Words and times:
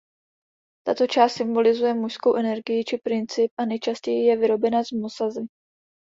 Tato 0.87 1.07
část 1.07 1.33
symbolizuje 1.33 1.93
mužskou 1.93 2.35
energii 2.35 2.83
či 2.83 2.97
princip 2.97 3.51
a 3.59 3.65
nejčastěji 3.65 4.25
je 4.25 4.37
vyrobena 4.37 4.83
z 4.83 4.91
mosazi. 4.91 5.45